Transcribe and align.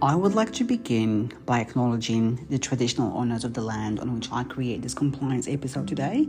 I 0.00 0.14
would 0.14 0.36
like 0.36 0.52
to 0.52 0.64
begin 0.64 1.32
by 1.44 1.58
acknowledging 1.58 2.46
the 2.50 2.58
traditional 2.58 3.18
owners 3.18 3.42
of 3.42 3.52
the 3.52 3.62
land 3.62 3.98
on 3.98 4.14
which 4.14 4.30
I 4.30 4.44
create 4.44 4.80
this 4.80 4.94
compliance 4.94 5.48
episode 5.48 5.88
today. 5.88 6.28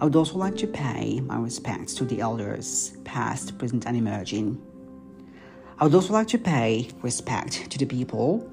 I 0.00 0.04
would 0.04 0.16
also 0.16 0.38
like 0.38 0.56
to 0.56 0.66
pay 0.66 1.20
my 1.20 1.38
respects 1.38 1.94
to 1.94 2.04
the 2.04 2.20
elders, 2.20 2.96
past, 3.04 3.56
present, 3.58 3.86
and 3.86 3.96
emerging. 3.96 4.60
I 5.78 5.84
would 5.84 5.94
also 5.94 6.14
like 6.14 6.26
to 6.28 6.38
pay 6.38 6.90
respect 7.00 7.70
to 7.70 7.78
the 7.78 7.86
people 7.86 8.50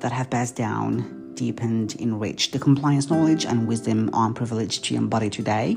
that 0.00 0.12
have 0.12 0.30
passed 0.30 0.56
down, 0.56 1.34
deepened, 1.34 1.96
enriched 2.00 2.52
the 2.52 2.58
compliance 2.58 3.10
knowledge 3.10 3.44
and 3.44 3.68
wisdom 3.68 4.08
I'm 4.14 4.32
privileged 4.32 4.82
to 4.86 4.94
embody 4.94 5.28
today 5.28 5.76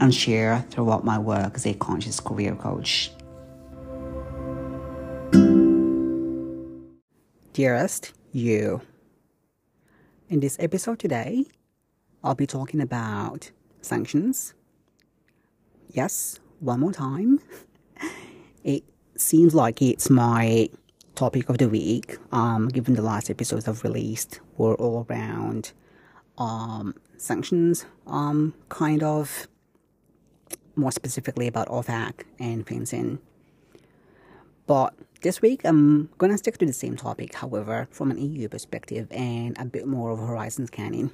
and 0.00 0.12
share 0.12 0.66
throughout 0.70 1.04
my 1.04 1.20
work 1.20 1.54
as 1.54 1.64
a 1.64 1.74
conscious 1.74 2.18
career 2.18 2.56
coach. 2.56 3.12
Dearest, 7.54 8.12
you. 8.32 8.82
In 10.28 10.40
this 10.40 10.56
episode 10.58 10.98
today, 10.98 11.44
I'll 12.24 12.34
be 12.34 12.48
talking 12.48 12.80
about 12.80 13.52
sanctions. 13.80 14.54
Yes, 15.88 16.40
one 16.58 16.80
more 16.80 16.92
time. 16.92 17.38
It 18.64 18.82
seems 19.16 19.54
like 19.54 19.80
it's 19.82 20.10
my 20.10 20.68
topic 21.14 21.48
of 21.48 21.58
the 21.58 21.68
week, 21.68 22.16
um, 22.32 22.66
given 22.66 22.94
the 22.94 23.02
last 23.02 23.30
episodes 23.30 23.68
I've 23.68 23.84
released 23.84 24.40
were 24.56 24.74
all 24.74 25.06
around 25.08 25.72
um, 26.38 26.94
sanctions, 27.18 27.86
um, 28.08 28.54
kind 28.68 29.04
of 29.04 29.46
more 30.74 30.90
specifically 30.90 31.46
about 31.46 31.68
OFAC 31.68 32.24
and 32.40 32.66
FinCEN. 32.66 33.18
But 34.66 34.94
this 35.20 35.42
week, 35.42 35.62
I'm 35.64 36.08
going 36.18 36.32
to 36.32 36.38
stick 36.38 36.58
to 36.58 36.66
the 36.66 36.72
same 36.72 36.96
topic, 36.96 37.34
however, 37.34 37.88
from 37.90 38.10
an 38.10 38.18
EU 38.18 38.48
perspective 38.48 39.08
and 39.10 39.56
a 39.58 39.64
bit 39.64 39.86
more 39.86 40.10
of 40.10 40.18
horizon 40.18 40.66
scanning. 40.66 41.10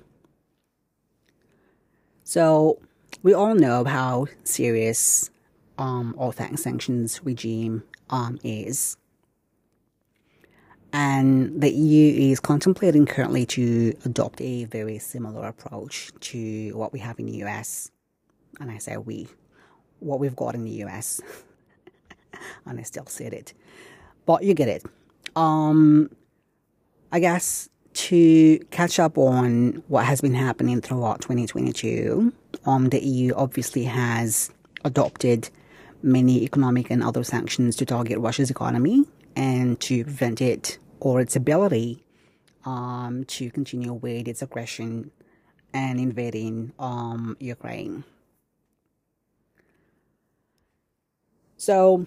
So, 2.25 2.79
we 3.23 3.35
all 3.35 3.55
know 3.55 3.85
how 3.85 4.27
serious 4.45 5.31
um, 5.79 6.15
OFAC 6.19 6.59
sanctions 6.59 7.21
regime 7.25 7.83
um, 8.09 8.39
is. 8.45 8.97
And 10.93 11.61
the 11.61 11.71
EU 11.71 12.33
is 12.33 12.41
contemplating 12.41 13.07
currently 13.07 13.47
to 13.47 13.95
adopt 14.05 14.41
a 14.41 14.65
very 14.65 14.99
similar 14.99 15.47
approach 15.49 16.11
to 16.21 16.73
what 16.77 16.93
we 16.93 16.99
have 17.01 17.19
in 17.19 17.27
the 17.27 17.45
US. 17.45 17.91
And 18.61 18.71
I 18.71 18.79
say 18.79 18.97
we, 18.97 19.29
what 20.01 20.21
we've 20.21 20.37
got 20.37 20.55
in 20.55 20.65
the 20.65 20.85
US. 20.85 21.21
and 22.67 22.79
I 22.79 22.83
still 22.83 23.07
said 23.07 23.33
it. 23.33 23.53
But 24.27 24.43
you 24.45 24.55
get 24.55 24.69
it. 24.69 24.85
Um, 25.37 26.11
I 27.13 27.21
guess 27.21 27.69
to 27.93 28.59
catch 28.71 28.99
up 28.99 29.19
on 29.19 29.83
what 29.89 30.05
has 30.05 30.21
been 30.21 30.35
happening 30.35 30.81
throughout 30.81 31.21
2022, 31.21 32.33
um, 32.67 32.89
the 32.89 33.05
EU 33.05 33.35
obviously 33.35 33.85
has 33.85 34.51
adopted 34.85 35.51
many 36.03 36.43
economic 36.45 36.91
and 36.91 37.03
other 37.03 37.25
sanctions 37.25 37.77
to 37.77 37.85
target 37.85 38.19
Russia's 38.19 38.51
economy 38.51 39.05
and 39.37 39.79
to 39.81 40.05
prevent 40.05 40.41
it 40.41 40.79
or 41.01 41.21
its 41.21 41.37
ability 41.37 42.05
um, 42.65 43.25
to 43.25 43.51
continue 43.51 43.93
with 43.93 44.29
its 44.29 44.43
aggression 44.43 45.11
and 45.73 45.99
invading 45.99 46.73
um, 46.79 47.37
Ukraine. 47.41 48.05
So, 51.61 52.07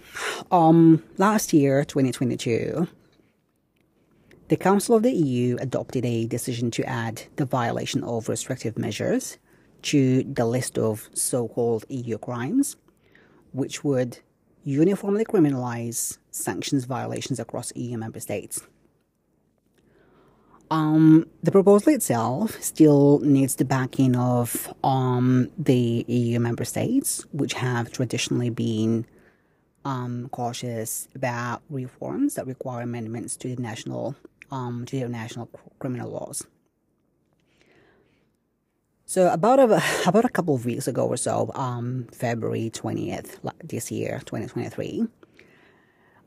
um, 0.50 1.04
last 1.20 1.54
year, 1.54 1.86
2022, 1.86 2.88
the 4.48 4.58
Council 4.58 4.96
of 4.96 5.04
the 5.04 5.12
EU 5.12 5.58
adopted 5.60 6.04
a 6.06 6.26
decision 6.26 6.72
to 6.72 6.84
add 6.86 7.22
the 7.36 7.46
violation 7.46 8.04
of 8.04 8.30
restrictive 8.30 8.80
measures 8.80 9.38
to 9.84 10.24
the 10.24 10.48
list 10.48 10.80
of 10.80 11.08
so 11.14 11.48
called 11.48 11.86
EU 11.90 12.18
crimes, 12.18 12.78
which 13.52 13.84
would 13.84 14.18
uniformly 14.64 15.24
criminalize 15.24 16.18
sanctions 16.32 16.86
violations 16.86 17.40
across 17.40 17.72
EU 17.76 17.96
member 17.96 18.20
states. 18.20 18.60
Um, 20.72 21.28
the 21.44 21.52
proposal 21.52 21.94
itself 21.94 22.60
still 22.60 23.20
needs 23.20 23.58
the 23.58 23.66
backing 23.66 24.16
of 24.16 24.74
um, 24.84 25.52
the 25.60 26.06
EU 26.08 26.40
member 26.40 26.66
states, 26.66 27.24
which 27.32 27.54
have 27.54 27.92
traditionally 27.92 28.50
been 28.50 29.06
um, 29.86 30.30
cautious 30.32 31.08
about 31.16 31.62
reforms 31.70 32.36
that 32.36 32.48
require 32.48 32.84
amendments 32.84 33.36
to 33.38 33.56
the 33.56 33.62
national 33.62 34.16
um, 34.52 34.86
to 34.86 35.00
the 35.00 35.10
national 35.10 35.50
criminal 35.80 36.10
laws. 36.12 36.46
So 39.06 39.32
about 39.32 39.60
a 39.60 39.82
about 40.08 40.26
a 40.26 40.30
couple 40.30 40.56
of 40.56 40.66
weeks 40.66 40.88
ago 40.88 41.08
or 41.08 41.18
so, 41.18 41.52
um, 41.56 42.08
February 42.12 42.70
twentieth 42.70 43.40
this 43.64 43.92
year, 43.92 44.22
twenty 44.26 44.48
twenty 44.48 44.70
three, 44.70 45.08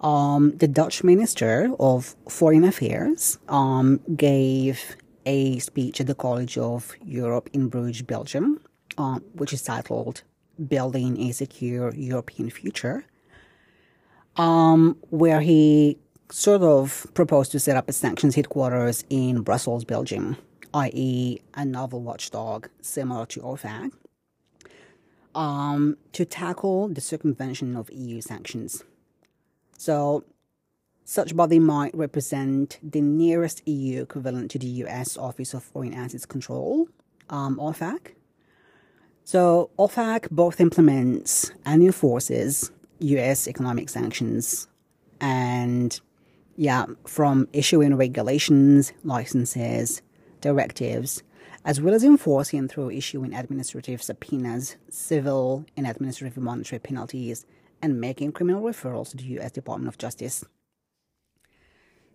um, 0.00 0.56
the 0.56 0.68
Dutch 0.68 1.02
Minister 1.02 1.72
of 1.80 2.14
Foreign 2.28 2.64
Affairs 2.64 3.38
um, 3.48 4.00
gave 4.14 4.96
a 5.24 5.58
speech 5.58 6.00
at 6.00 6.06
the 6.06 6.14
College 6.14 6.56
of 6.58 6.94
Europe 7.04 7.50
in 7.52 7.68
Bruges, 7.68 8.02
Belgium, 8.02 8.60
um, 8.98 9.24
which 9.34 9.52
is 9.52 9.62
titled 9.62 10.22
"Building 10.68 11.20
a 11.20 11.32
Secure 11.32 11.94
European 11.94 12.50
Future." 12.50 13.04
Um, 14.36 14.96
where 15.10 15.40
he 15.40 15.98
sort 16.30 16.62
of 16.62 17.06
proposed 17.14 17.52
to 17.52 17.60
set 17.60 17.76
up 17.76 17.88
a 17.88 17.92
sanctions 17.92 18.34
headquarters 18.34 19.04
in 19.08 19.42
Brussels, 19.42 19.84
Belgium, 19.84 20.36
i.e., 20.74 21.38
a 21.54 21.64
novel 21.64 22.00
watchdog 22.00 22.68
similar 22.80 23.26
to 23.26 23.40
OFAC, 23.40 23.92
um, 25.34 25.96
to 26.12 26.24
tackle 26.24 26.88
the 26.88 27.00
circumvention 27.00 27.76
of 27.76 27.90
EU 27.90 28.20
sanctions. 28.20 28.82
So, 29.78 30.24
such 31.04 31.36
body 31.36 31.60
might 31.60 31.94
represent 31.96 32.80
the 32.82 33.00
nearest 33.00 33.66
EU 33.68 34.02
equivalent 34.02 34.50
to 34.52 34.58
the 34.58 34.66
US 34.66 35.16
Office 35.16 35.54
of 35.54 35.62
Foreign 35.62 35.94
Assets 35.94 36.26
Control, 36.26 36.88
um, 37.30 37.56
OFAC. 37.58 38.14
So, 39.22 39.70
OFAC 39.78 40.30
both 40.30 40.60
implements 40.60 41.52
and 41.64 41.82
enforces 41.82 42.72
US 42.98 43.46
economic 43.48 43.88
sanctions 43.88 44.68
and 45.20 46.00
yeah, 46.56 46.86
from 47.06 47.48
issuing 47.52 47.94
regulations, 47.96 48.92
licenses, 49.04 50.02
directives, 50.40 51.22
as 51.64 51.80
well 51.80 51.94
as 51.94 52.04
enforcing 52.04 52.68
through 52.68 52.90
issuing 52.90 53.34
administrative 53.34 54.02
subpoenas, 54.02 54.76
civil 54.88 55.66
and 55.76 55.86
administrative 55.86 56.42
monetary 56.42 56.78
penalties, 56.78 57.44
and 57.82 58.00
making 58.00 58.32
criminal 58.32 58.62
referrals 58.62 59.10
to 59.10 59.16
the 59.18 59.38
US 59.38 59.52
Department 59.52 59.88
of 59.88 59.98
Justice. 59.98 60.44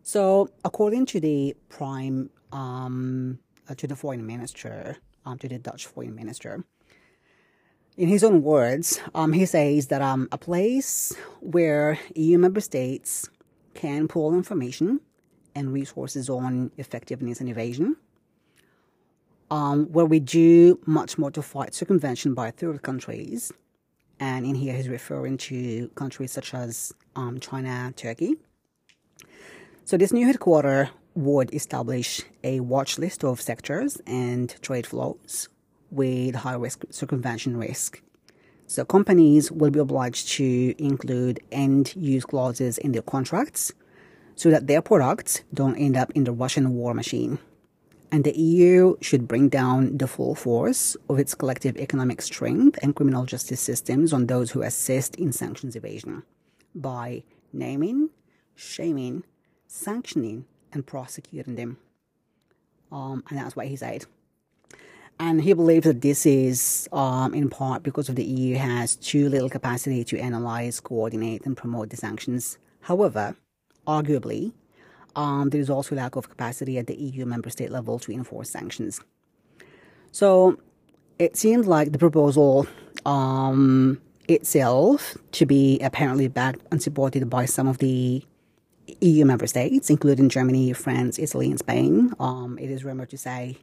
So, 0.04 0.50
according 0.66 1.06
to 1.08 1.20
the 1.20 1.56
prime, 1.70 2.32
um, 2.52 3.38
uh, 3.70 3.76
to 3.76 3.86
the 3.86 3.96
foreign 3.96 4.26
minister, 4.26 4.98
um, 5.26 5.38
to 5.38 5.48
the 5.48 5.60
Dutch 5.60 5.86
foreign 5.86 6.16
minister, 6.16 6.64
in 7.98 8.08
his 8.08 8.24
own 8.24 8.42
words, 8.42 9.00
um, 9.14 9.34
he 9.34 9.46
says 9.46 9.88
that 9.88 10.02
um, 10.02 10.28
a 10.32 10.38
place 10.38 11.14
where 11.40 12.00
EU 12.16 12.38
member 12.38 12.62
states 12.62 13.30
can 13.74 14.08
pull 14.08 14.34
information 14.34 15.02
and 15.56 15.74
resources 15.74 16.30
on 16.30 16.72
effectiveness 16.78 17.42
and 17.42 17.50
evasion, 17.50 17.98
um, 19.50 19.86
where 19.92 20.06
we 20.06 20.20
do 20.20 20.80
much 20.86 21.18
more 21.18 21.32
to 21.32 21.42
fight 21.42 21.74
circumvention 21.74 22.34
by 22.34 22.52
third 22.52 22.82
countries, 22.82 23.52
and 24.20 24.46
in 24.46 24.56
here 24.56 24.74
he's 24.74 24.88
referring 24.88 25.38
to 25.38 25.90
countries 25.96 26.32
such 26.32 26.54
as 26.54 26.94
um, 27.16 27.40
China, 27.40 27.94
Turkey. 27.96 28.36
So 29.84 29.98
this 29.98 30.14
new 30.14 30.26
headquarter 30.26 30.90
would 31.16 31.54
establish 31.54 32.22
a 32.42 32.62
watch 32.62 32.98
list 32.98 33.26
of 33.26 33.42
sectors 33.42 34.02
and 34.08 34.56
trade 34.62 34.88
flows 34.88 35.50
with 35.92 36.36
high 36.36 36.56
risk 36.56 36.86
circumvention 36.90 37.58
risk. 37.58 38.02
So 38.68 38.86
companies 38.86 39.52
will 39.52 39.70
be 39.70 39.80
obliged 39.80 40.30
to 40.30 40.74
include 40.82 41.42
end 41.52 41.94
use 41.96 42.26
clauses 42.26 42.78
in 42.78 42.94
their 42.94 43.02
contracts 43.02 43.74
so 44.36 44.50
that 44.50 44.68
their 44.68 44.82
products 44.82 45.44
don't 45.54 45.76
end 45.76 45.98
up 45.98 46.10
in 46.12 46.24
the 46.24 46.32
Russian 46.32 46.74
war 46.74 46.94
machine. 46.94 47.38
And 48.14 48.24
the 48.24 48.38
EU 48.38 48.96
should 49.02 49.28
bring 49.28 49.50
down 49.50 49.98
the 49.98 50.08
full 50.08 50.36
force 50.36 50.98
of 51.10 51.20
its 51.20 51.36
collective 51.36 51.78
economic 51.78 52.22
strength 52.22 52.80
and 52.82 52.96
criminal 52.96 53.26
justice 53.26 53.62
systems 53.62 54.12
on 54.12 54.28
those 54.28 54.52
who 54.52 54.62
assist 54.62 55.16
in 55.16 55.32
sanctions 55.32 55.76
evasion 55.76 56.24
by 56.74 57.24
naming, 57.54 58.10
shaming, 58.56 59.24
sanctioning, 59.68 60.46
and 60.74 60.86
prosecuting 60.86 61.56
them. 61.56 61.78
Um, 62.92 63.24
and 63.30 63.38
that's 63.38 63.56
what 63.56 63.68
he 63.68 63.76
said. 63.76 64.06
And 65.20 65.42
he 65.42 65.54
believes 65.54 65.86
that 65.86 66.02
this 66.02 66.26
is 66.26 66.90
um, 66.92 67.34
in 67.34 67.50
part 67.50 67.84
because 67.84 68.10
of 68.10 68.16
the 68.16 68.24
EU 68.24 68.56
has 68.56 68.96
too 68.96 69.30
little 69.30 69.50
capacity 69.50 70.04
to 70.06 70.18
analyze, 70.20 70.80
coordinate, 70.80 71.46
and 71.46 71.56
promote 71.56 71.92
the 71.92 71.98
sanctions. 71.98 72.58
However, 72.82 73.36
arguably, 73.88 74.54
um, 75.16 75.50
there 75.50 75.62
is 75.62 75.70
also 75.70 75.96
lack 75.96 76.16
of 76.16 76.30
capacity 76.30 76.78
at 76.78 76.88
the 76.88 76.96
EU 76.96 77.26
member 77.26 77.50
state 77.50 77.72
level 77.72 78.00
to 78.00 78.12
enforce 78.12 78.50
sanctions. 78.50 79.00
So 80.12 80.58
it 81.20 81.38
seems 81.38 81.68
like 81.68 81.92
the 81.92 82.00
proposal 82.00 82.66
um, 83.06 84.02
itself 84.28 85.18
to 85.34 85.46
be 85.46 85.80
apparently 85.80 86.28
backed 86.28 86.62
and 86.72 86.82
supported 86.82 87.30
by 87.30 87.46
some 87.46 87.68
of 87.68 87.78
the 87.78 88.24
EU 89.02 89.26
member 89.26 89.48
states, 89.48 89.90
including 89.90 90.30
Germany, 90.30 90.74
France, 90.74 91.20
Italy, 91.20 91.50
and 91.50 91.60
Spain. 91.60 92.14
Um, 92.20 92.58
it 92.60 92.70
is 92.70 92.84
rumored 92.84 93.10
to 93.12 93.18
say 93.18 93.58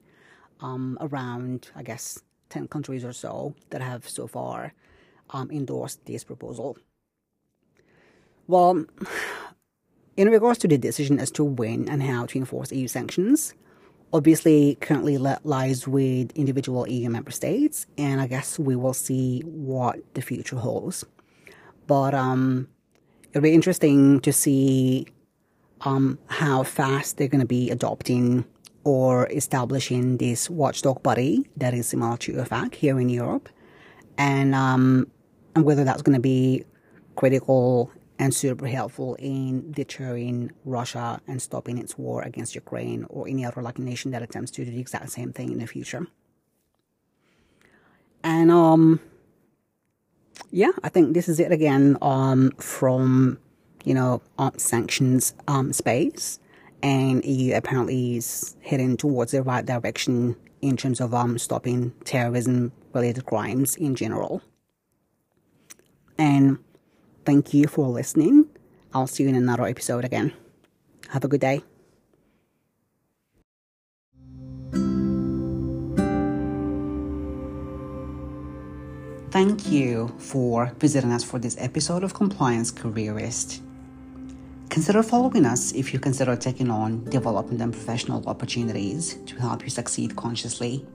um, 0.61 0.99
around, 1.01 1.71
I 1.75 1.83
guess, 1.83 2.23
10 2.51 2.69
countries 2.69 3.05
or 3.05 3.13
so 3.13 3.55
that 3.71 3.81
have 3.81 4.09
so 4.09 4.27
far 4.27 4.73
um, 5.31 5.51
endorsed 5.51 6.05
this 6.07 6.25
proposal. 6.25 6.77
Well, 8.47 8.85
in 10.17 10.29
regards 10.29 10.59
to 10.61 10.69
the 10.69 10.79
decision 10.79 11.19
as 11.19 11.31
to 11.33 11.45
when 11.45 11.89
and 11.89 12.03
how 12.03 12.27
to 12.27 12.39
enforce 12.39 12.73
EU 12.73 12.89
sanctions, 12.89 13.55
obviously 14.13 14.77
currently 14.81 15.19
lies 15.19 15.87
with 15.87 16.33
individual 16.33 16.89
EU 16.89 17.11
member 17.11 17.31
states, 17.31 17.87
and 17.97 18.21
I 18.21 18.27
guess 18.27 18.59
we 18.59 18.77
will 18.77 18.95
see 18.95 19.41
what 19.41 19.99
the 20.15 20.23
future 20.23 20.57
holds. 20.57 21.05
But 21.87 22.15
um, 22.15 22.69
it'll 23.31 23.43
be 23.43 23.55
interesting 23.55 24.21
to 24.21 24.33
see 24.33 25.07
um, 25.83 26.19
how 26.27 26.63
fast 26.63 27.17
they're 27.17 27.29
going 27.29 27.41
to 27.41 27.47
be 27.47 27.71
adopting 27.71 28.45
or 28.89 29.29
establishing 29.29 30.17
this 30.17 30.49
watchdog 30.49 31.03
body 31.03 31.47
that 31.59 31.75
is 31.75 31.87
similar 31.87 32.17
to 32.17 32.33
OFAC 32.33 32.75
here 32.75 32.99
in 32.99 33.11
Europe, 33.11 33.51
and 34.17 34.55
um, 34.55 35.07
and 35.55 35.67
whether 35.67 35.85
that's 35.85 36.01
going 36.01 36.15
to 36.17 36.23
be 36.23 36.65
critical 37.15 37.93
and 38.19 38.33
super 38.33 38.67
helpful 38.67 39.15
in 39.19 39.71
deterring 39.73 40.51
Russia 40.65 41.21
and 41.29 41.43
stopping 41.43 41.77
its 41.77 41.99
war 41.99 42.23
against 42.23 42.55
Ukraine 42.55 43.05
or 43.11 43.29
any 43.29 43.45
other 43.45 43.61
like 43.61 43.79
nation 43.79 44.11
that 44.13 44.23
attempts 44.23 44.51
to 44.53 44.65
do 44.65 44.71
the 44.71 44.81
exact 44.81 45.11
same 45.11 45.35
thing 45.35 45.53
in 45.53 45.59
the 45.59 45.67
future. 45.67 46.07
And 48.25 48.51
um 48.51 49.01
yeah, 50.51 50.73
I 50.83 50.89
think 50.89 51.13
this 51.13 51.29
is 51.29 51.39
it 51.39 51.53
again 51.53 51.99
um 52.01 52.53
from 52.53 53.39
you 53.85 53.93
know 53.93 54.23
um, 54.39 54.53
sanctions 54.57 55.35
um 55.47 55.75
space 55.75 56.41
and 56.83 57.25
EU 57.25 57.55
apparently 57.55 58.17
is 58.17 58.57
heading 58.63 58.97
towards 58.97 59.33
the 59.33 59.43
right 59.43 59.65
direction 59.65 60.37
in 60.61 60.77
terms 60.77 61.01
of 61.01 61.15
um 61.15 61.39
stopping 61.39 61.93
terrorism 62.05 62.73
related 62.93 63.25
crimes 63.27 63.77
in 63.77 63.95
general. 63.95 64.43
And 66.19 66.59
Thank 67.29 67.53
you 67.53 67.67
for 67.69 67.87
listening. 67.89 68.47
I'll 68.95 69.07
see 69.07 69.25
you 69.25 69.29
in 69.29 69.35
another 69.35 69.67
episode 69.67 70.03
again. 70.03 70.33
Have 71.11 71.25
a 71.25 71.29
good 71.29 71.43
day. 71.43 71.61
Thank 79.31 79.71
you 79.71 80.11
for 80.17 80.73
visiting 80.79 81.13
us 81.13 81.23
for 81.23 81.39
this 81.39 81.55
episode 81.59 82.03
of 82.03 82.15
Compliance 82.15 82.71
Careerist. 82.71 83.61
Consider 84.79 85.03
following 85.03 85.45
us 85.45 85.73
if 85.73 85.93
you 85.93 85.99
consider 85.99 86.37
taking 86.37 86.71
on 86.71 87.03
development 87.11 87.61
and 87.61 87.73
professional 87.73 88.25
opportunities 88.29 89.15
to 89.27 89.35
help 89.35 89.65
you 89.65 89.71
succeed 89.71 90.15
consciously. 90.15 90.87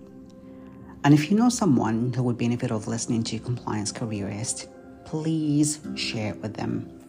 And 1.03 1.13
if 1.13 1.29
you 1.29 1.35
know 1.35 1.49
someone 1.49 2.13
who 2.13 2.23
would 2.23 2.37
benefit 2.37 2.71
of 2.71 2.87
listening 2.87 3.23
to 3.23 3.39
Compliance 3.39 3.91
Careerist, 3.91 4.69
please 5.03 5.81
share 5.95 6.31
it 6.31 6.41
with 6.41 6.53
them. 6.53 7.02